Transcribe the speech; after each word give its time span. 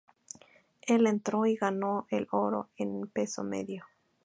Él 0.81 1.05
entró 1.05 1.45
y 1.45 1.55
ganó 1.57 2.07
el 2.09 2.27
oro 2.31 2.69
en 2.75 3.05
peso 3.05 3.43
medio. 3.43 3.85